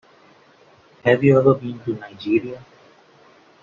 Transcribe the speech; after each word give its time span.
Have 1.05 1.23
you 1.23 1.37
ever 1.37 1.53
been 1.53 1.77
to 1.81 1.93
Nigeria? 1.93 2.65